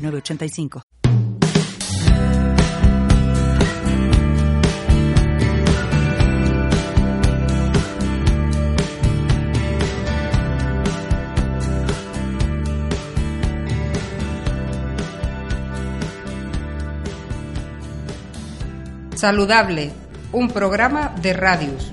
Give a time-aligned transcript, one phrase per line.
[0.00, 0.82] 906985.
[19.20, 19.92] Saludable,
[20.32, 21.92] un programa de radios.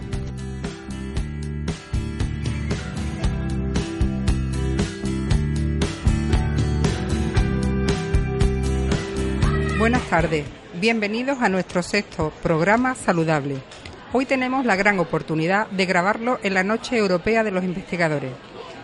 [9.78, 10.44] Buenas tardes,
[10.82, 13.58] bienvenidos a nuestro sexto programa Saludable.
[14.12, 18.32] Hoy tenemos la gran oportunidad de grabarlo en la Noche Europea de los Investigadores,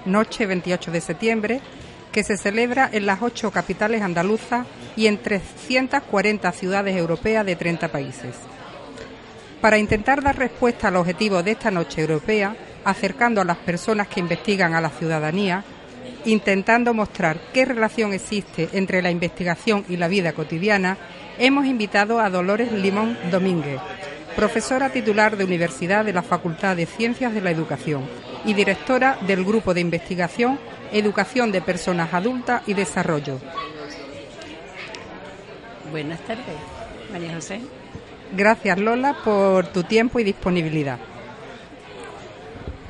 [0.06, 1.62] noche 28 de septiembre,
[2.12, 7.88] que se celebra en las ocho capitales andaluzas y en 340 ciudades europeas de 30
[7.88, 8.36] países.
[9.62, 14.20] Para intentar dar respuesta al objetivo de esta Noche Europea, acercando a las personas que
[14.20, 15.64] investigan a la ciudadanía,
[16.26, 20.98] intentando mostrar qué relación existe entre la investigación y la vida cotidiana,
[21.38, 23.80] hemos invitado a Dolores Limón Domínguez,
[24.36, 28.04] profesora titular de Universidad de la Facultad de Ciencias de la Educación
[28.46, 30.60] y directora del Grupo de Investigación
[30.94, 33.40] Educación de Personas Adultas y Desarrollo.
[35.90, 36.46] Buenas tardes,
[37.12, 37.62] María José.
[38.36, 41.00] Gracias Lola por tu tiempo y disponibilidad.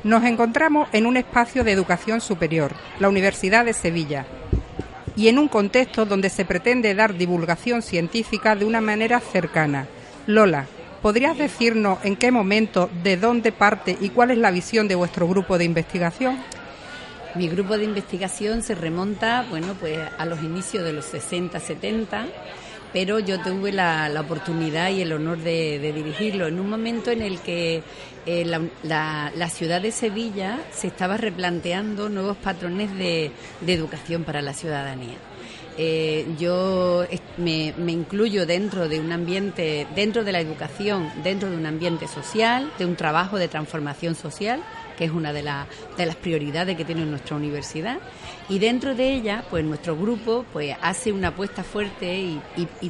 [0.04, 4.26] Nos encontramos en un espacio de educación superior, la Universidad de Sevilla,
[5.16, 9.86] y en un contexto donde se pretende dar divulgación científica de una manera cercana.
[10.26, 10.66] Lola,
[11.00, 15.26] ¿podrías decirnos en qué momento, de dónde parte y cuál es la visión de vuestro
[15.26, 16.38] grupo de investigación?
[17.34, 22.26] Mi grupo de investigación se remonta, bueno, pues a los inicios de los 60, 70
[22.94, 27.40] pero yo tuve la, oportunidad y el honor de, dirigirlo en un momento en el
[27.40, 27.82] que
[28.24, 33.32] eh, la, ciudad de Sevilla se estaba replanteando nuevos patrones de,
[33.66, 35.16] educación para la ciudadanía.
[35.76, 37.04] Eh, yo
[37.36, 42.70] me, incluyo dentro de un ambiente, dentro de la educación, dentro de un ambiente social,
[42.78, 44.62] de un trabajo de transformación social
[44.96, 47.98] que es una de, de las prioridades que tiene nuestra universidad.
[48.48, 52.40] Y dentro de ella, pues nuestro grupo pues hace una apuesta fuerte y,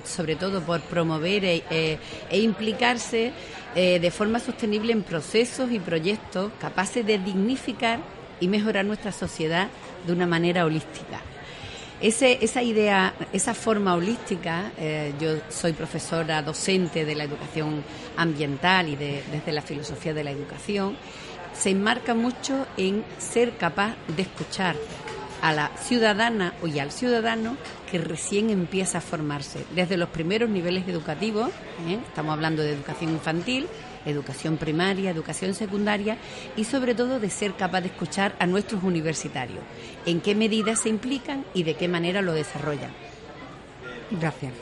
[0.04, 1.98] sobre todo por promover e, e,
[2.30, 3.32] e implicarse
[3.74, 8.00] eh, de forma sostenible en procesos y proyectos capaces de dignificar
[8.40, 9.68] y mejorar nuestra sociedad
[10.06, 11.22] de una manera holística.
[12.08, 17.82] Esa idea, esa forma holística, eh, yo soy profesora docente de la educación
[18.18, 20.96] ambiental y desde la filosofía de la educación,
[21.54, 24.76] se enmarca mucho en ser capaz de escuchar
[25.40, 27.56] a la ciudadana y al ciudadano
[27.90, 31.48] que recién empieza a formarse, desde los primeros niveles educativos,
[31.88, 31.98] ¿eh?
[32.06, 33.66] estamos hablando de educación infantil,
[34.06, 36.18] educación primaria, educación secundaria
[36.56, 39.62] y sobre todo de ser capaz de escuchar a nuestros universitarios,
[40.06, 42.92] en qué medida se implican y de qué manera lo desarrollan.
[44.10, 44.52] Gracias.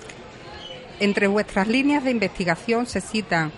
[1.00, 3.50] Entre vuestras líneas de investigación se citan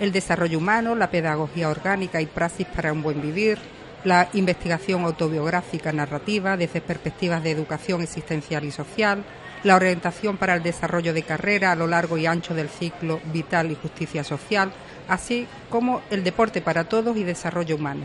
[0.00, 3.58] el desarrollo humano, la pedagogía orgánica y praxis para un buen vivir,
[4.04, 9.24] la investigación autobiográfica narrativa desde perspectivas de educación existencial y social,
[9.64, 13.70] la orientación para el desarrollo de carrera a lo largo y ancho del ciclo vital
[13.70, 14.72] y justicia social,
[15.08, 18.04] así como el deporte para todos y desarrollo humano.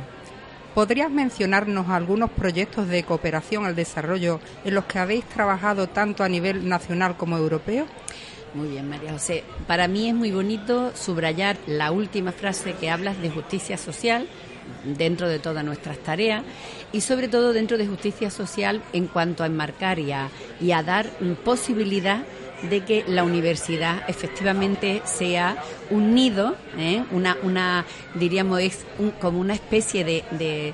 [0.73, 6.29] ¿Podrías mencionarnos algunos proyectos de cooperación al desarrollo en los que habéis trabajado tanto a
[6.29, 7.85] nivel nacional como europeo?
[8.55, 9.43] Muy bien, María José.
[9.67, 14.27] Para mí es muy bonito subrayar la última frase que hablas de justicia social
[14.83, 16.43] dentro de todas nuestras tareas
[16.91, 20.29] y sobre todo dentro de justicia social en cuanto a enmarcar y a,
[20.83, 21.09] dar
[21.43, 22.23] posibilidad
[22.69, 25.57] de que la universidad efectivamente sea
[25.89, 27.03] un nido, ¿eh?
[27.11, 28.85] una, una, diríamos, es
[29.19, 30.73] como una especie de, de,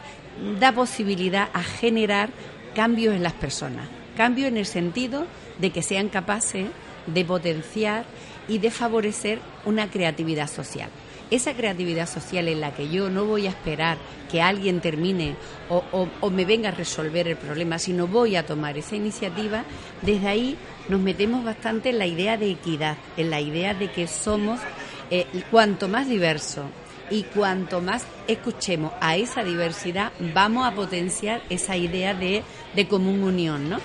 [0.60, 2.30] da posibilidad a generar
[2.76, 5.26] cambios en las personas, cambios en el sentido
[5.58, 6.68] de que sean capaces
[7.08, 8.06] de potenciar
[8.48, 10.90] y de favorecer una creatividad social.
[11.32, 13.98] Esa creatividad social en la que yo no voy a esperar
[14.32, 15.36] que alguien termine
[15.70, 19.64] o, me venga a resolver el problema, sino voy a tomar esa iniciativa,
[20.02, 24.08] desde ahí nos metemos bastante en la idea de equidad, en la idea de que
[24.08, 24.60] somos
[25.12, 26.64] eh, cuanto más diverso
[27.12, 32.44] y cuanto más escuchemos a esa diversidad, vamos a potenciar esa idea de,
[32.76, 33.80] de común unión, ¿no?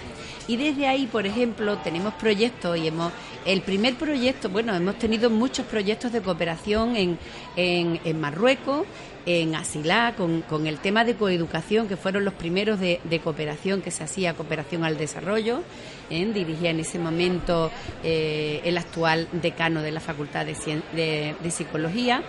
[0.46, 3.12] Y desde ahí, por ejemplo, tenemos proyectos y hemos...
[3.46, 7.19] El primer proyecto, bueno, hemos tenido muchos proyectos de cooperación en,
[7.56, 8.87] en, Marruecos,
[9.26, 13.91] en Asilá, con, con, el tema de coeducación, que fueron los primeros de, cooperación que
[13.91, 15.62] se hacía, cooperación al desarrollo.
[16.08, 16.25] ¿eh?
[16.32, 17.70] Dirigía en ese momento
[18.02, 22.23] eh, el actual decano de la Facultad de, de Psicología.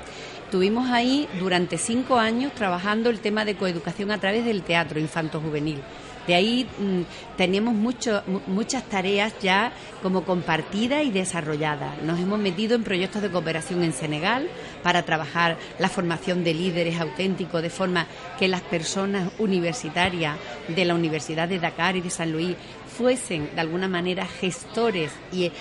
[0.46, 5.82] Estuvimos ahí durante cinco años trabajando el tema de coeducación a través del teatro infanto-juvenil.
[6.28, 7.02] De ahí mm,
[7.38, 12.02] tenemos muchas tareas ya como compartidas y desarrolladas.
[12.04, 14.48] Nos hemos metido en proyectos de cooperación en Senegal
[14.84, 18.08] para trabajar la formación de líderes auténticos de forma
[18.40, 20.38] que las personas universitarias
[20.68, 22.56] de la Universidad de Dakar y de San Luis
[22.98, 25.52] fuesen de alguna manera gestores y,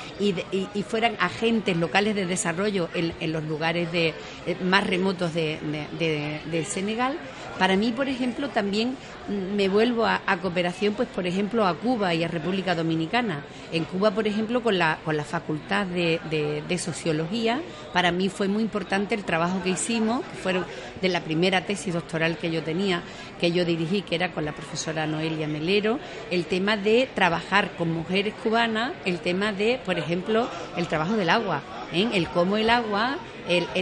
[0.88, 4.14] fueran agentes locales de desarrollo en, los lugares de,
[4.46, 7.18] eh, más remotos de Senegal
[7.58, 8.96] para mí, por ejemplo, también
[9.28, 13.44] me vuelvo a, cooperación, pues por ejemplo, a Cuba y a República Dominicana.
[13.72, 17.60] En Cuba, por ejemplo, con la, con la Facultad de, Sociología,
[17.92, 20.66] para mí fue muy importante el trabajo que hicimos, que fueron
[21.00, 23.02] de la primera tesis doctoral que yo tenía,
[23.40, 25.98] que yo dirigí, que era con la profesora Noelia Melero,
[26.30, 31.30] el tema de trabajar con mujeres cubanas, el tema de, por ejemplo, el trabajo del
[31.30, 31.62] agua,
[31.92, 32.08] ¿eh?
[32.12, 33.18] el cómo el agua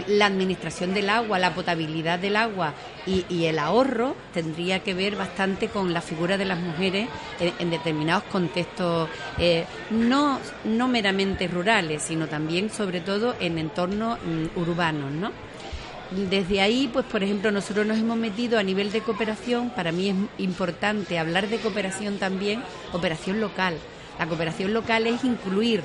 [0.07, 2.73] la administración del agua, la potabilidad del agua
[3.05, 7.07] y, el ahorro tendría que ver bastante con la figura de las mujeres
[7.39, 14.59] en, determinados contextos, eh, no, no meramente rurales, sino también, sobre todo, en entornos mm,
[14.59, 15.31] urbanos, ¿no?
[16.29, 20.09] Desde ahí, pues por ejemplo, nosotros nos hemos metido a nivel de cooperación, para mí
[20.09, 23.77] es importante hablar de cooperación también, operación local.
[24.19, 25.83] La cooperación local es incluir,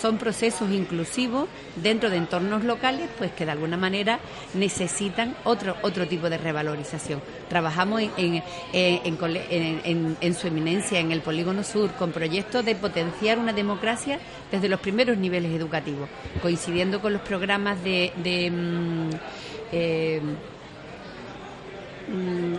[0.00, 4.20] son procesos inclusivos dentro de entornos locales, pues que de alguna manera
[4.54, 7.20] necesitan otro, otro tipo de revalorización.
[7.48, 14.18] Trabajamos en, en, su eminencia en el Polígono Sur con proyectos de potenciar una democracia
[14.50, 16.08] desde los primeros niveles educativos,
[16.42, 18.12] coincidiendo con los programas de...
[18.50, 19.10] Mm,
[19.72, 20.20] eh,
[22.06, 22.56] Mm,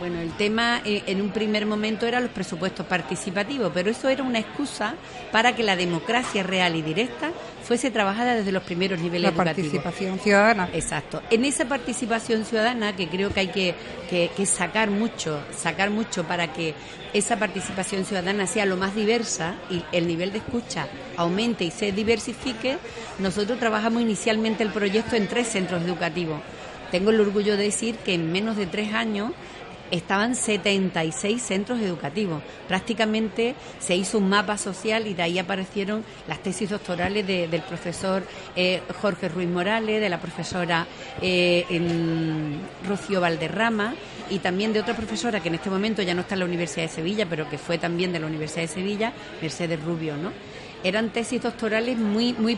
[0.00, 4.22] bueno, el tema eh, en un primer momento era los presupuestos participativos, pero eso era
[4.22, 4.94] una excusa
[5.30, 7.30] para que la democracia real y directa
[7.62, 10.68] fuese trabajada desde los primeros niveles la participación ciudadana.
[10.72, 11.22] Exacto.
[11.30, 13.74] En esa participación ciudadana que creo que hay que,
[14.10, 16.74] que, sacar mucho, sacar mucho para que
[17.12, 21.92] esa participación ciudadana sea lo más diversa y el nivel de escucha aumente y se
[21.92, 22.76] diversifique,
[23.20, 26.40] nosotros trabajamos inicialmente el proyecto en tres centros educativos
[26.94, 29.32] tengo el orgullo de decir que en menos de tres años
[29.90, 32.40] estaban 76 centros educativos.
[32.68, 38.22] Prácticamente se hizo un mapa social y de ahí aparecieron las tesis doctorales del profesor
[38.54, 40.86] eh, Jorge Ruiz Morales, de la profesora
[41.20, 41.64] eh,
[42.86, 43.94] Rocío Valderrama
[44.30, 46.82] y también de otra profesora que en este momento ya no está en la Universidad
[46.86, 49.12] de Sevilla, pero que fue también de la Universidad de Sevilla,
[49.42, 50.30] Mercedes Rubio, ¿no?
[50.84, 52.56] Eran tesis doctorales muy muy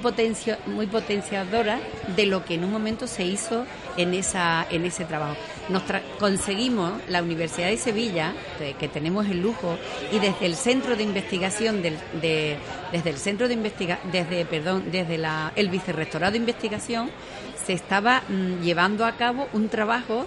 [0.66, 1.80] muy potenciadoras
[2.14, 3.64] de lo que en un momento se hizo
[3.96, 5.36] en esa en ese trabajo.
[5.68, 5.82] Nos
[6.18, 8.34] conseguimos la Universidad de Sevilla,
[8.78, 9.78] que tenemos el lujo,
[10.12, 12.56] y desde el centro de investigación del, de,
[12.92, 17.10] desde el centro de investiga desde perdón desde la, el vicerrectorado de investigación
[17.66, 20.26] se estaba mm, llevando a cabo un trabajo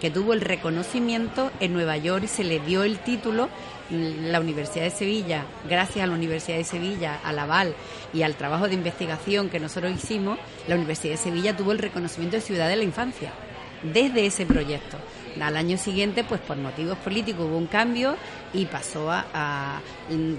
[0.00, 3.48] que tuvo el reconocimiento en Nueva York y se le dio el título
[3.90, 7.74] la Universidad de Sevilla, gracias a la Universidad de Sevilla, al aval
[8.14, 12.36] y al trabajo de investigación que nosotros hicimos, la Universidad de Sevilla tuvo el reconocimiento
[12.36, 13.32] de Ciudad de la Infancia
[13.82, 14.96] desde ese proyecto.
[15.40, 18.16] Al año siguiente, pues por motivos políticos hubo un cambio
[18.52, 19.80] y pasó a,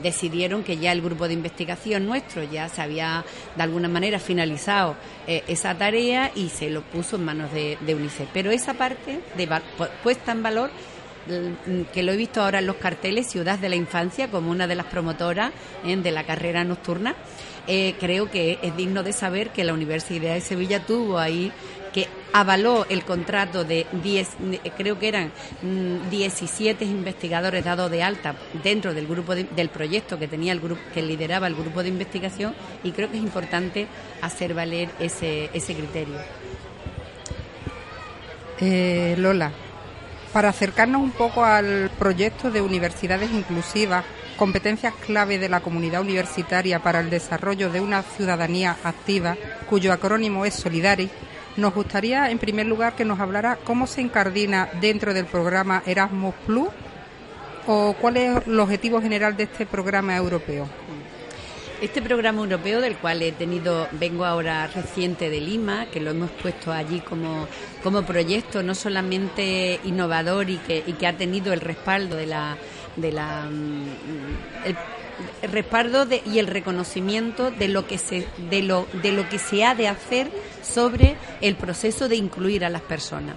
[0.01, 4.95] decidieron que ya el grupo de investigación nuestro ya se había de alguna manera finalizado
[5.27, 8.29] eh, esa tarea y se lo puso en manos de, de UNICEF.
[8.33, 9.61] Pero esa parte de
[10.03, 10.69] puesta en valor
[11.93, 14.75] que lo he visto ahora en los carteles, Ciudad de la Infancia, como una de
[14.75, 15.51] las promotoras
[15.85, 17.15] eh, de la carrera nocturna.
[17.67, 21.51] Eh, creo que es digno de saber que la Universidad de Sevilla tuvo ahí
[21.93, 24.29] que avaló el contrato de 10,
[24.75, 25.31] creo que eran
[26.09, 30.81] 17 mm, investigadores dados de alta dentro del grupo del proyecto que tenía el grupo
[30.93, 33.87] que lideraba el grupo de investigación y creo que es importante
[34.21, 36.15] hacer valer ese, ese criterio.
[38.59, 39.51] Eh, Lola,
[40.33, 44.03] para acercarnos un poco al proyecto de universidades inclusivas,
[44.35, 49.37] competencias clave de la comunidad universitaria para el desarrollo de una ciudadanía activa,
[49.69, 51.09] cuyo acrónimo es Solidari,
[51.55, 56.33] nos gustaría en primer lugar que nos hablara cómo se incardina dentro del programa Erasmus
[56.47, 56.69] Plus
[57.67, 60.67] o cuál es el objetivo general de este programa europeo.
[61.83, 66.31] Este programa europeo del cual he tenido, vengo ahora reciente de Lima, que lo hemos
[66.31, 67.45] puesto allí como,
[67.83, 72.55] como proyecto no solamente innovador y que, que ha tenido el respaldo de la,
[72.95, 73.87] de la mm,
[75.51, 79.75] respaldo y el reconocimiento de lo que se de lo de lo que se ha
[79.75, 83.35] de hacer sobre el proceso de incluir a las personas.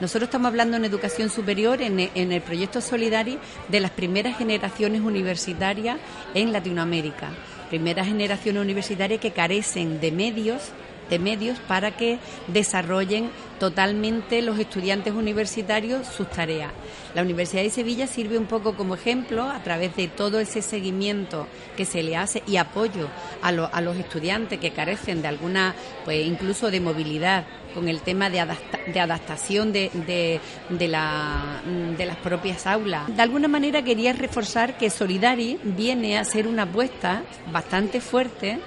[0.00, 3.38] Nosotros estamos hablando en educación superior, en, en el proyecto Solidari,
[3.68, 5.96] de las primeras generaciones universitarias
[6.34, 7.30] en Latinoamérica.
[7.68, 10.72] Primeras generaciones universitarias que carecen de medios
[11.10, 16.72] de medios para que desarrollen totalmente los estudiantes universitarios sus tareas.
[17.14, 21.46] La Universidad de Sevilla sirve un poco como ejemplo a través de todo ese seguimiento
[21.76, 23.08] que se le hace y apoyo
[23.42, 28.30] a, a los estudiantes que carecen de alguna, pues incluso de movilidad con el tema
[28.30, 28.42] de,
[28.92, 29.90] de adaptación de,
[30.70, 31.60] de, la,
[31.96, 33.14] de las propias aulas.
[33.14, 37.22] De alguna manera quería reforzar que Solidari viene a ser una apuesta
[37.52, 38.58] bastante fuerte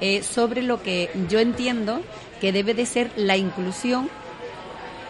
[0.00, 2.00] eh, sobre lo que yo entiendo
[2.40, 4.08] que debe de ser la inclusión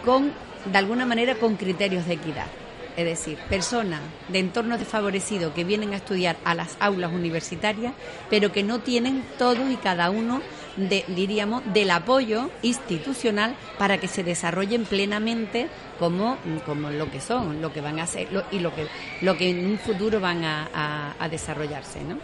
[0.03, 0.31] con,
[0.65, 2.47] de alguna manera, con criterios de equidad.
[2.95, 3.99] Es decir, personas
[4.29, 7.93] de entornos desfavorecidos que vienen a estudiar a las aulas universitarias,
[8.29, 10.41] pero que no tienen todos y cada uno
[10.77, 15.67] de, diríamos, del apoyo institucional para que se desarrollen plenamente
[15.99, 18.87] como, como lo que son, lo que van a hacer y lo que,
[19.21, 22.17] lo que en un futuro van a, a, a desarrollarse, ¿no?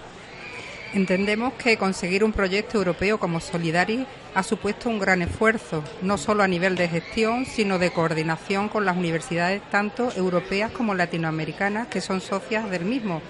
[0.94, 4.06] Entendemos que conseguir un proyecto europeo como Solidari
[4.36, 8.84] ha supuesto un gran esfuerzo, no solo a nivel de gestión, sino de coordinación con
[8.84, 13.22] las universidades tanto europeas como latinoamericanas que son socias del mismo.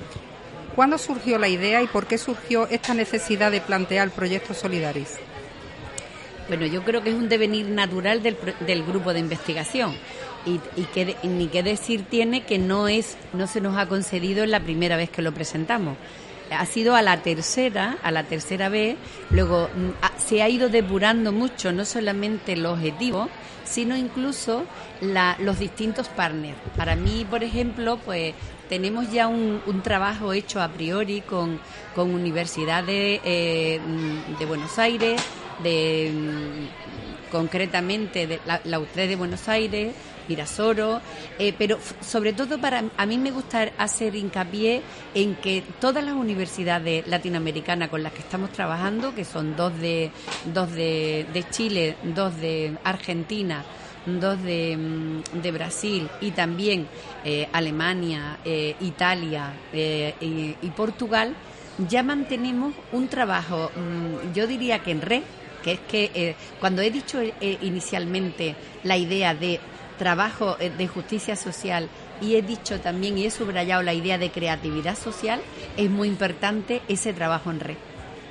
[0.75, 5.19] ¿Cuándo surgió la idea y por qué surgió esta necesidad de plantear el proyecto Solidaris?
[6.47, 9.95] Bueno, yo creo que es un devenir natural del, grupo de investigación
[10.47, 14.49] y, que, ni qué decir tiene que no es no se nos ha concedido en
[14.49, 15.95] la primera vez que lo presentamos
[16.51, 18.97] ha sido a la tercera, a la tercera vez,
[19.29, 23.29] luego mm, se ha ido depurando mucho, no solamente el objetivo,
[23.63, 24.65] sino incluso
[25.39, 26.57] los distintos partners.
[26.75, 28.33] Para mí, por ejemplo, pues
[28.69, 31.59] tenemos ya un, trabajo hecho a priori con,
[31.95, 35.21] universidades eh, mm, de Buenos Aires,
[35.63, 39.93] de mm, concretamente de la, la de Buenos Aires,
[40.27, 41.01] Mirasoro,
[41.39, 44.81] eh, pero sobre todo para a mí me gusta hacer hincapié
[45.13, 50.11] en que todas las universidades latinoamericanas con las que estamos trabajando, que son dos de
[50.53, 53.63] dos de, Chile, dos de Argentina,
[54.05, 56.87] dos de, mm, Brasil y también
[57.23, 61.35] eh, Alemania, eh, Italia y, Portugal,
[61.89, 65.23] ya mantenemos un trabajo, mm, yo diría que en red,
[65.63, 67.21] que es que cuando he dicho
[67.61, 69.59] inicialmente la idea de
[70.01, 71.87] trabajo eh, de justicia social
[72.21, 75.39] y he dicho también y he subrayado la idea de creatividad social,
[75.77, 77.77] es muy importante ese trabajo en red.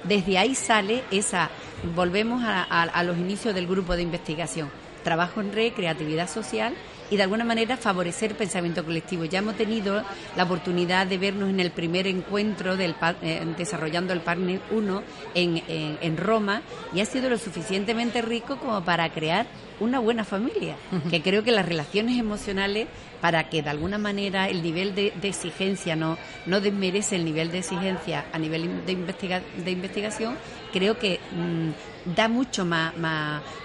[0.02, 1.48] Desde ahí sale esa,
[1.94, 4.68] volvemos a, los inicios del grupo de investigación,
[5.04, 6.74] trabajo en red, creatividad social
[7.10, 9.24] y de alguna manera favorecer el pensamiento colectivo.
[9.24, 10.02] Ya hemos tenido
[10.36, 15.02] la oportunidad de vernos en el primer encuentro del, eh, desarrollando el Partner 1
[15.34, 16.62] en, en Roma
[16.94, 19.46] y ha sido lo suficientemente rico como para crear
[19.80, 20.76] una buena familia,
[21.08, 22.86] que creo que las relaciones emocionales,
[23.20, 27.58] para que de alguna manera el nivel de, exigencia no, no desmerece el nivel de
[27.58, 30.36] exigencia a nivel de, de investigación,
[30.72, 32.92] creo que mm, da mucho más,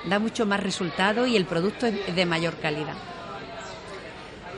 [0.06, 2.96] da mucho más resultado y el producto es de mayor calidad.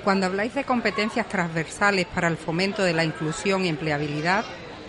[0.07, 4.45] Cuando habláis de competencias transversales para el fomento de la inclusión y empleabilidad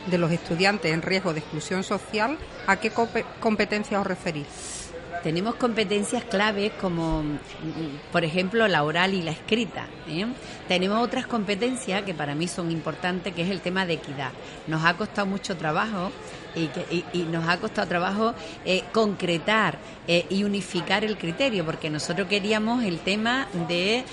[0.06, 2.92] de los estudiantes en riesgo de exclusión social, ¿a qué
[3.40, 4.88] competencias os referís?
[5.22, 7.22] Tenemos competencias claves como,
[8.12, 9.87] por ejemplo, la oral y la escrita.
[10.08, 10.26] ¿eh?
[10.66, 14.30] Tenemos otras competencias que para mí son importantes, que es el tema de equidad.
[14.66, 16.10] Nos ha costado mucho trabajo
[16.54, 18.34] y, y, nos ha costado trabajo
[18.64, 24.04] eh, concretar eh, y unificar el criterio, porque nosotros queríamos el tema de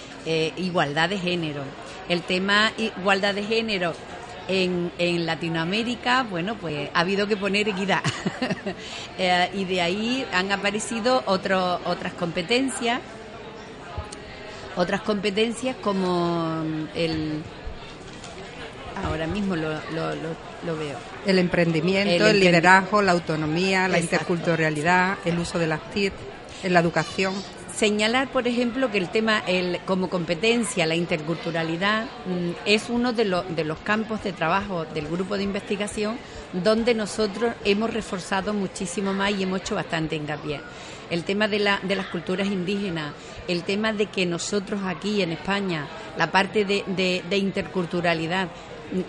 [0.58, 1.64] igualdad de género.
[2.10, 3.94] El tema igualdad de género
[4.48, 8.02] en, en Latinoamérica, bueno, pues ha habido que poner equidad.
[9.18, 13.00] Eh, y de ahí han aparecido otro, otras competencias,
[14.76, 16.62] otras competencias como
[16.94, 17.42] el...
[19.06, 20.16] Ahora mismo lo, lo,
[20.66, 20.98] lo, veo.
[21.26, 26.12] El emprendimiento, el, liderazgo, la autonomía, la interculturalidad, el uso de las TIC,
[26.64, 27.34] en la educación.
[27.76, 33.26] Señalar, por ejemplo, que el tema el, como competencia, la interculturalidad, mm, es uno de,
[33.50, 36.18] de los campos de trabajo del grupo de investigación
[36.54, 40.62] donde nosotros hemos reforzado muchísimo más y hemos hecho bastante hincapié.
[41.10, 43.14] El tema de, la, de las culturas indígenas,
[43.50, 45.86] el tema de que nosotros aquí en España,
[46.18, 46.86] la parte de,
[47.30, 48.48] de interculturalidad,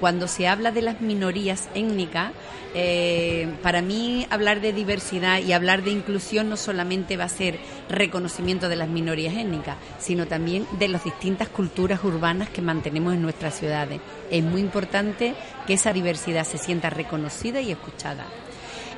[0.00, 2.32] cuando se habla de las minorías étnicas,
[2.74, 7.58] eh, para mí hablar de diversidad y hablar de inclusión no solamente va a ser
[7.88, 13.22] reconocimiento de las minorías étnicas, sino también de las distintas culturas urbanas que mantenemos en
[13.22, 14.00] nuestras ciudades.
[14.30, 15.34] Es muy importante
[15.66, 18.26] que esa diversidad se sienta reconocida y escuchada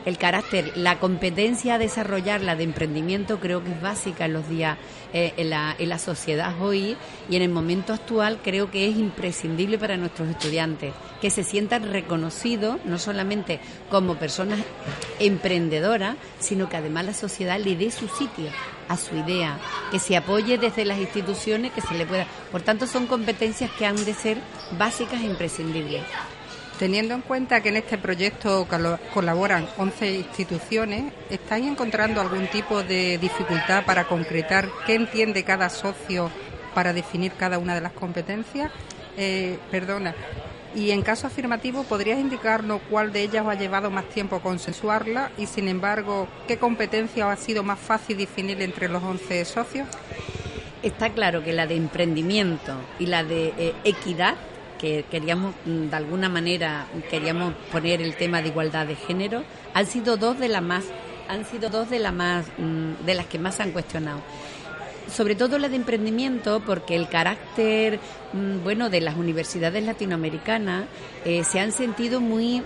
[0.08, 4.78] el carácter, la competencia a desarrollarla de emprendimiento creo que es básica en los días,
[5.12, 6.96] eh, en, la, en la sociedad hoy
[7.28, 11.92] y en el momento actual creo que es imprescindible para nuestros estudiantes que se sientan
[11.92, 13.60] reconocidos no solamente
[13.90, 14.60] como personas
[15.18, 18.46] emprendedoras, sino que además la sociedad le dé su sitio
[18.88, 19.58] a su idea,
[19.90, 22.26] que se apoye desde las instituciones, que se le pueda.
[22.50, 24.38] Por tanto, son competencias que han de ser
[24.78, 26.02] básicas e imprescindibles.
[26.78, 28.68] Teniendo en cuenta que en este proyecto
[29.12, 36.30] colaboran 11 instituciones, ¿estáis encontrando algún tipo de dificultad para concretar qué entiende cada socio
[36.74, 38.70] para definir cada una de las competencias?
[39.16, 40.14] Eh, perdona.
[40.72, 45.32] Y en caso afirmativo, ¿podrías indicarnos cuál de ellas os ha llevado más tiempo consensuarla
[45.36, 49.88] y, sin embargo, qué competencia ha sido más fácil definir entre los 11 socios?
[50.84, 54.36] Está claro que la de emprendimiento y la de eh, equidad
[54.78, 59.44] que queríamos mm, de alguna manera queríamos poner el tema de igualdad de género
[59.74, 60.84] han sido dos de las más
[61.28, 64.20] han sido dos de las más mm, de las que más han cuestionado.
[65.14, 67.98] Sobre todo la de emprendimiento porque el carácter
[68.32, 70.84] mm, bueno de las universidades latinoamericanas
[71.24, 72.62] eh, se han sentido muy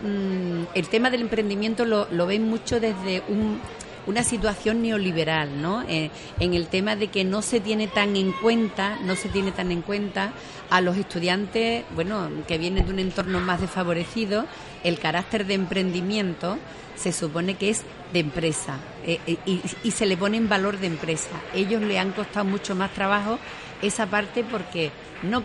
[0.74, 3.60] el tema del emprendimiento lo, lo ven mucho desde un
[4.06, 5.82] una situación neoliberal, ¿no?
[5.88, 9.52] Eh, en el tema de que no se tiene tan en cuenta, no se tiene
[9.52, 10.32] tan en cuenta
[10.70, 14.46] a los estudiantes, bueno, que vienen de un entorno más desfavorecido,
[14.84, 16.58] el carácter de emprendimiento
[16.96, 17.82] se supone que es
[18.12, 19.36] de empresa eh, eh,
[19.82, 21.30] y, se le pone en valor de empresa.
[21.54, 23.38] Ellos le han costado mucho más trabajo
[23.80, 24.90] esa parte porque
[25.22, 25.42] no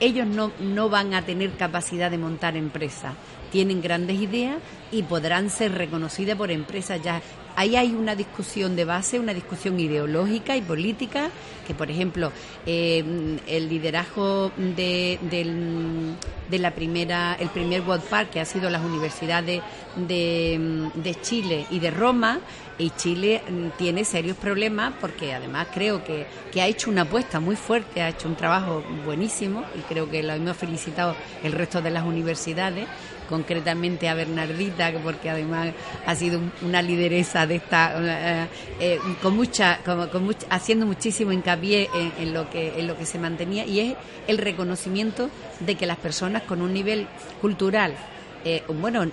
[0.00, 3.14] ellos no, no van a tener capacidad de montar empresa.
[3.50, 4.56] Tienen grandes ideas
[4.90, 7.22] y podrán ser reconocidas por empresas ya
[7.56, 11.30] ahí hay una discusión de base, una discusión ideológica y política,
[11.66, 12.32] que por ejemplo
[12.66, 18.84] eh, el liderazgo de, de, la primera, el primer World Park, que ha sido las
[18.84, 19.62] universidades
[19.96, 22.40] de, Chile y de Roma,
[22.76, 26.26] y Chile mm, tiene serios problemas porque además creo que,
[26.60, 30.32] ha hecho una apuesta muy fuerte, ha hecho un trabajo buenísimo y creo que lo
[30.32, 32.86] hemos felicitado el resto de las universidades
[33.34, 35.74] concretamente a Bernardita, porque además
[36.06, 38.46] ha sido una lideresa de esta, eh,
[38.78, 40.08] eh, con mucha, con,
[40.50, 43.96] haciendo muchísimo hincapié en, lo que, en lo que se mantenía, y es
[44.28, 47.08] el reconocimiento de que las personas con un nivel
[47.40, 47.96] cultural,
[48.44, 49.04] eh, bueno,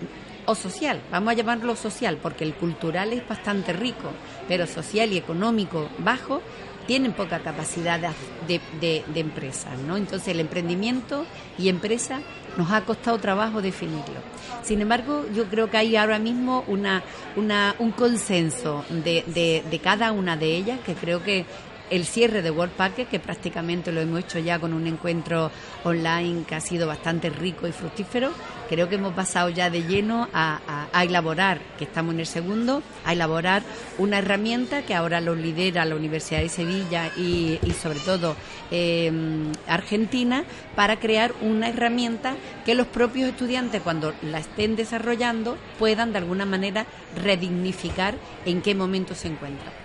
[0.45, 4.11] o social, vamos a llamarlo social, porque el cultural es bastante rico,
[4.47, 6.43] pero social y económico bajo,
[6.85, 7.99] tienen poca capacidad
[8.47, 9.97] de, de, empresas, ¿no?
[9.97, 11.25] Entonces el emprendimiento
[11.57, 12.21] y empresa
[12.57, 14.19] nos ha costado trabajo definirlo.
[14.63, 17.03] Sin embargo, yo creo que hay ahora mismo una,
[17.35, 21.45] una un consenso de, de, de cada una de ellas que creo que
[21.91, 25.51] el cierre de World Packet, que prácticamente lo hemos hecho ya con un encuentro
[25.83, 28.31] online que ha sido bastante rico y fructífero.
[28.69, 33.11] Creo que hemos pasado ya de lleno a, elaborar, que estamos en el segundo, a
[33.11, 33.63] elaborar
[33.97, 38.35] una herramienta que ahora lo lidera la Universidad de Sevilla y, sobre todo
[38.71, 46.13] em, Argentina para crear una herramienta que los propios estudiantes cuando la estén desarrollando puedan
[46.13, 46.85] de alguna manera
[47.21, 49.80] redignificar en qué momento se encuentran.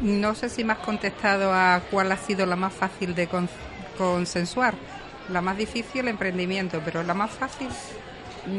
[0.00, 3.28] No sé si me has contestado a cuál ha sido la más fácil de
[3.98, 4.74] consensuar.
[5.30, 7.68] La más difícil, el emprendimiento, pero la más fácil.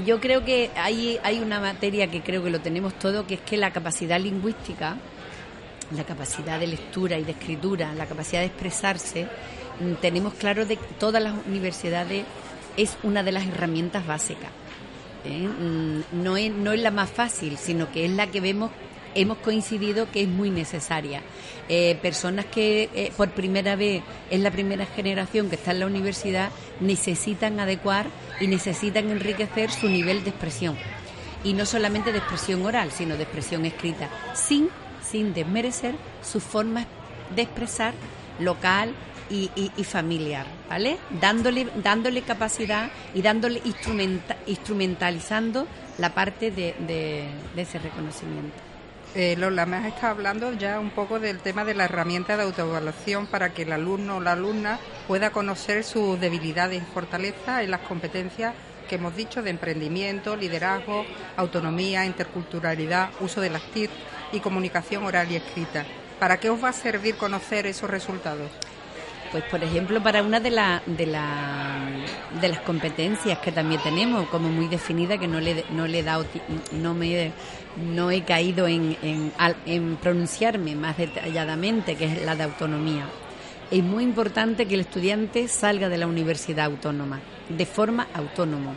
[0.05, 3.41] Yo creo que hay, hay una materia que creo que lo tenemos todo, que es
[3.41, 4.97] que la capacidad lingüística,
[5.95, 9.27] la capacidad de lectura y de escritura, la capacidad de expresarse,
[9.79, 12.23] mm, tenemos claro de que todas las universidades
[12.77, 14.51] es una de las herramientas básicas.
[15.25, 15.47] ¿eh?
[15.47, 18.69] Mm, no, es, no es la más fácil, sino que es la que vemos
[19.15, 21.21] hemos coincidido que es muy necesaria.
[21.69, 25.85] Eh, personas que eh, por primera vez es la primera generación que está en la
[25.85, 28.07] universidad necesitan adecuar
[28.39, 30.77] y necesitan enriquecer su nivel de expresión.
[31.43, 34.69] Y no solamente de expresión oral, sino de expresión escrita, sin,
[35.01, 36.85] sin desmerecer su forma
[37.35, 37.93] de expresar
[38.39, 38.93] local,
[39.31, 40.97] y, familiar, ¿vale?
[41.21, 43.61] Dándole, dándole capacidad y dándole
[44.45, 48.70] instrumentalizando la parte de ese reconocimiento.
[49.13, 52.43] Eh, Lola, me has estado hablando ya un poco del tema de la herramienta de
[52.43, 57.71] autoevaluación para que el alumno o la alumna pueda conocer sus debilidades y fortalezas en
[57.71, 58.53] las competencias
[58.87, 63.91] que hemos dicho de emprendimiento, liderazgo, autonomía, interculturalidad, uso de las TIC
[64.31, 65.85] y comunicación oral y escrita.
[66.17, 68.49] ¿Para qué os va a servir conocer esos resultados?
[69.31, 71.87] Pues por ejemplo, para una de, la, de, la,
[72.41, 76.03] de las competencias que también tenemos, como muy definida, que no le, no le he
[76.03, 76.25] dado,
[76.73, 77.31] no me
[77.77, 78.97] no he caído en,
[80.01, 83.07] pronunciarme más detalladamente, que es la de autonomía.
[83.69, 88.75] Es muy importante que el estudiante salga de la universidad autónoma, de forma autónoma.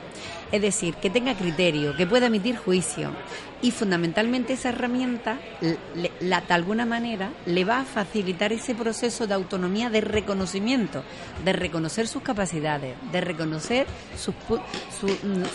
[0.53, 3.11] Es decir, que tenga criterio, que pueda emitir juicio.
[3.61, 5.39] Y fundamentalmente esa herramienta,
[6.21, 11.03] la, de alguna manera, le va a facilitar ese proceso de autonomía de reconocimiento,
[11.45, 14.35] de reconocer sus capacidades, de reconocer sus,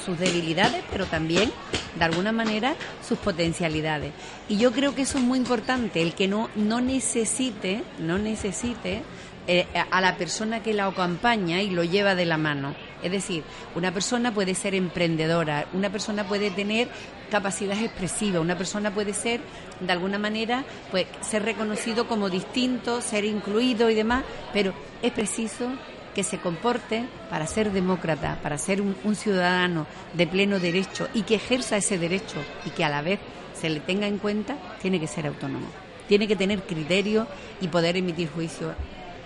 [0.05, 1.51] sus debilidades, pero también,
[1.97, 2.75] de alguna manera,
[3.07, 4.11] sus potencialidades.
[4.49, 9.03] Y yo creo que eso es muy importante, el que no, no necesite, no necesite
[9.47, 12.75] eh, a la persona que la acompaña y lo lleva de la mano.
[13.03, 13.43] Es decir,
[13.75, 16.89] una persona puede ser emprendedora, una persona puede tener
[17.29, 19.41] capacidad expresiva, una persona puede ser,
[19.79, 25.69] de alguna manera, pues ser reconocido como distinto, ser incluido y demás, pero es preciso
[26.13, 31.21] que se comporte para ser demócrata, para ser un, un ciudadano de pleno derecho y
[31.21, 33.19] que ejerza ese derecho y que a la vez
[33.53, 35.67] se le tenga en cuenta, tiene que ser autónomo.
[36.07, 37.27] Tiene que tener criterio
[37.61, 38.73] y poder emitir juicio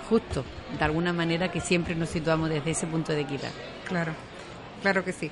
[0.04, 0.44] justo,
[0.78, 3.52] de alguna manera que siempre nos situamos desde ese punto de equidad.
[3.88, 4.14] Claro,
[4.82, 5.32] claro que sí.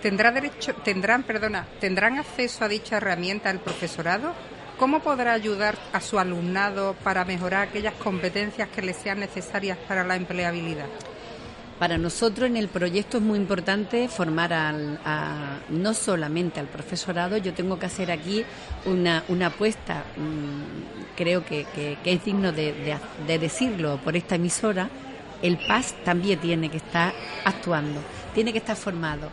[0.00, 4.34] ¿Tendrá derecho, tendrán, perdona, tendrán acceso a dicha herramienta el profesorado?
[4.78, 10.02] ¿Cómo podrá ayudar a su alumnado para mejorar aquellas competencias que les sean necesarias para
[10.02, 10.86] la empleabilidad?
[11.78, 14.74] Para nosotros en el proyecto es muy importante formar
[15.68, 18.44] no solamente al profesorado, yo tengo que hacer aquí
[18.84, 21.66] una, apuesta, mm, creo que,
[22.04, 24.88] es digno de, decirlo por esta emisora,
[25.42, 27.12] el PAS también tiene que estar
[27.44, 28.00] actuando,
[28.32, 29.28] tiene que estar formado.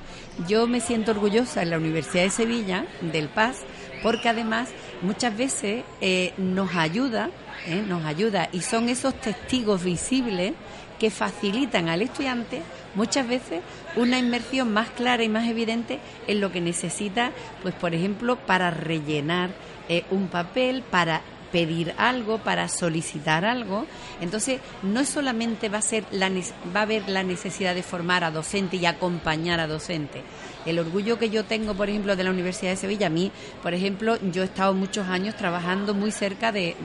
[0.48, 3.58] Yo me siento orgullosa en la Universidad de Sevilla del PAS
[4.02, 4.70] porque además
[5.02, 7.30] muchas veces eh, nos ayuda,
[7.68, 10.54] eh, nos ayuda y son esos testigos visibles
[11.00, 12.62] que facilitan al estudiante
[12.96, 13.62] muchas veces
[13.96, 17.32] una inmersión más clara y más evidente en lo que necesita,
[17.62, 19.52] pues por ejemplo, para rellenar
[19.88, 23.86] eh, un papel, para pedir algo, para solicitar algo.
[24.22, 28.32] Entonces, no solamente va a ser la, va a haber la necesidad de formar a
[28.32, 30.22] docente y acompañar a docente.
[30.66, 33.32] El orgullo que yo tengo, por ejemplo, de la Universidad de Sevilla, a mí,
[33.64, 36.76] por ejemplo, yo he estado muchos años trabajando muy cerca de,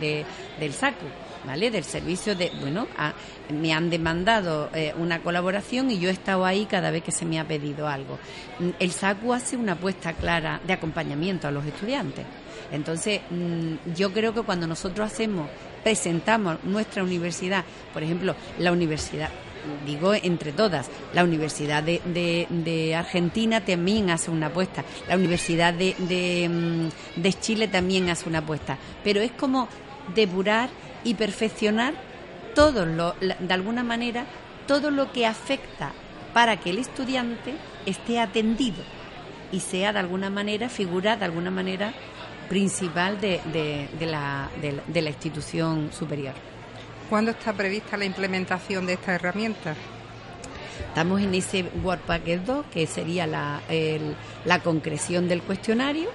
[0.58, 1.06] del SACU
[1.46, 1.70] ¿vale?
[1.70, 2.86] Del servicio de, bueno,
[3.50, 7.24] me han demandado eh, una colaboración y yo he estado ahí cada vez que se
[7.24, 8.18] me ha pedido algo.
[8.78, 12.24] El SACU hace una apuesta clara de acompañamiento a los estudiantes.
[12.72, 15.48] Entonces, mm, yo creo que cuando nosotros hacemos,
[15.82, 19.28] presentamos nuestra universidad, por ejemplo, la universidad,
[19.86, 27.20] digo entre todas, la Universidad de, Argentina también hace una apuesta, la Universidad de, mm,
[27.20, 29.68] de Chile también hace una apuesta, pero es como
[30.14, 30.68] depurar
[31.04, 31.94] y perfeccionar
[32.54, 34.24] todo lo, de alguna manera,
[34.66, 35.92] todo lo que afecta
[36.32, 37.54] para que el estudiante
[37.86, 38.82] esté atendido
[39.52, 41.92] y sea de alguna manera, figura de alguna manera
[42.48, 46.34] principal de, de, la, de, la institución superior.
[47.08, 49.74] ¿Cuándo está prevista la implementación de esta herramienta?
[50.88, 53.60] Estamos en ese Work Packet 2, que sería la,
[54.44, 56.10] la concreción del cuestionario,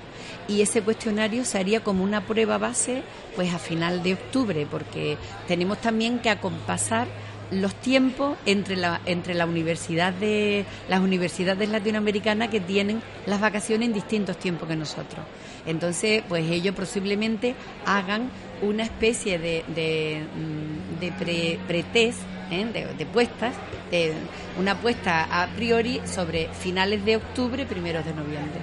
[0.47, 3.03] y ese cuestionario se haría como una prueba base
[3.35, 5.17] pues a final de octubre, porque
[5.47, 7.07] tenemos también que acompasar
[7.51, 13.87] los tiempos entre la entre la universidad de las universidades latinoamericanas que tienen las vacaciones
[13.87, 15.25] en distintos tiempos que nosotros.
[15.65, 18.29] Entonces, pues ellos posiblemente hagan
[18.61, 22.19] una especie de, de, mm, pretest
[22.51, 22.65] ¿eh?
[22.65, 23.55] de, de, puestas,
[23.91, 24.13] de
[24.57, 28.61] una puesta a priori sobre finales de octubre, primeros de noviembre.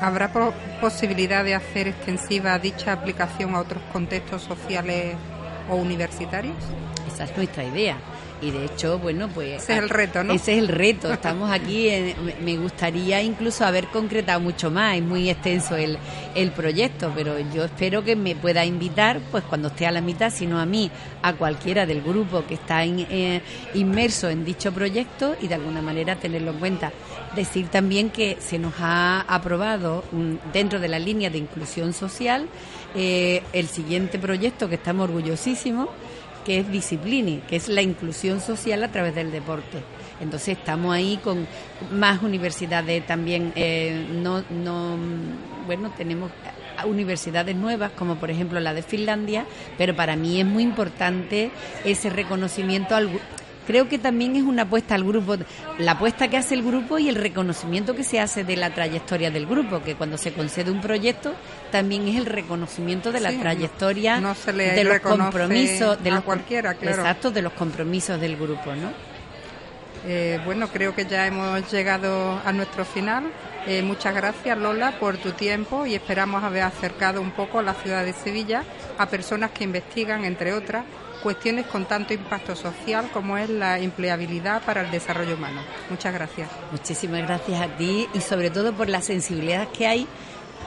[0.00, 0.30] ¿Habrá
[0.80, 5.16] posibilidad de hacer extensiva dicha aplicación a otros contextos sociales
[5.70, 6.56] o universitarios?
[7.08, 7.96] Esa es nuestra idea.
[8.40, 9.62] Y de hecho, bueno, pues...
[9.62, 10.32] Ese es el reto, ¿no?
[10.32, 11.12] Ese es el reto.
[11.12, 11.88] Estamos aquí,
[12.42, 15.98] me gustaría incluso haber concretado mucho más, es muy extenso el,
[16.34, 20.30] el proyecto, pero yo espero que me pueda invitar, pues cuando esté a la mitad,
[20.30, 20.90] sino a mí,
[21.22, 23.40] a cualquiera del grupo que está eh,
[23.74, 26.92] inmerso en dicho proyecto y de alguna manera tenerlo en cuenta.
[27.34, 30.04] Decir también que se nos ha aprobado
[30.52, 32.48] dentro de la línea de inclusión social
[32.94, 35.88] eh, el siguiente proyecto que estamos orgullosísimos,
[36.46, 39.82] que es Disciplini, que es la inclusión social a través del deporte.
[40.20, 41.44] Entonces estamos ahí con
[41.90, 44.96] más universidades también, eh, no, no,
[45.66, 46.30] bueno, tenemos
[46.86, 49.44] universidades nuevas, como por ejemplo la de Finlandia,
[49.76, 51.50] pero para mí es muy importante
[51.84, 53.10] ese reconocimiento al
[53.66, 55.36] creo que también es una apuesta al grupo,
[55.78, 59.30] la apuesta que hace el grupo y el reconocimiento que se hace de la trayectoria
[59.30, 61.34] del grupo, que cuando se concede un proyecto
[61.70, 67.02] también es el reconocimiento de la trayectoria, de los compromisos, de los cualquiera, claro.
[67.02, 69.16] exacto, de los compromisos del grupo, ¿no?
[70.08, 73.24] Eh, bueno, creo que ya hemos llegado a nuestro final.
[73.66, 77.74] Eh, muchas gracias Lola por tu tiempo y esperamos haber acercado un poco a la
[77.74, 78.62] ciudad de Sevilla
[78.98, 80.84] a personas que investigan, entre otras,
[81.26, 85.60] cuestiones con tanto impacto social como es la empleabilidad para el desarrollo humano.
[85.90, 86.48] Muchas gracias.
[86.70, 90.06] Muchísimas gracias a ti y sobre todo por la sensibilidad que hay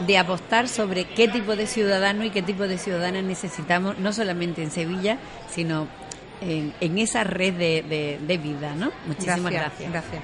[0.06, 4.62] de apostar sobre qué tipo de ciudadano y qué tipo de ciudadanas necesitamos, no solamente
[4.62, 5.18] en Sevilla,
[5.50, 5.88] sino
[6.42, 8.92] en, esa red de, vida, ¿no?
[9.08, 9.90] Muchísimas gracias.
[9.90, 10.22] gracias.